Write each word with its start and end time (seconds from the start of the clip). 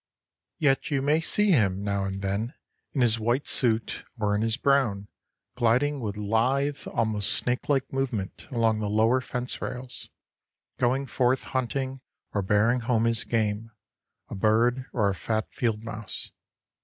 Yet 0.57 0.89
you 0.89 0.99
may 1.03 1.19
see 1.21 1.51
him, 1.51 1.83
now 1.83 2.05
and 2.05 2.23
then, 2.23 2.55
in 2.91 3.01
his 3.01 3.19
white 3.19 3.45
suit 3.45 4.03
or 4.19 4.33
in 4.35 4.41
his 4.41 4.57
brown, 4.57 5.09
gliding 5.55 5.99
with 5.99 6.17
lithe, 6.17 6.87
almost 6.87 7.31
snake 7.35 7.69
like 7.69 7.93
movement 7.93 8.47
along 8.49 8.79
the 8.79 8.89
lower 8.89 9.21
fence 9.21 9.61
rails, 9.61 10.09
going 10.79 11.05
forth 11.05 11.43
hunting 11.43 12.01
or 12.33 12.41
bearing 12.41 12.79
home 12.79 13.03
his 13.05 13.23
game, 13.23 13.69
a 14.27 14.33
bird 14.33 14.87
or 14.91 15.07
a 15.07 15.13
fat 15.13 15.51
field 15.53 15.83
mouse. 15.83 16.31